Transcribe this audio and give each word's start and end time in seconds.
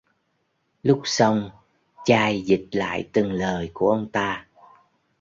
Lúc 0.83 1.01
xong 1.03 1.49
chai 2.05 2.41
dịch 2.41 2.67
lại 2.71 3.09
từng 3.13 3.31
lời 3.31 3.71
của 3.73 3.89
ông 3.91 4.09
ta 4.11 4.47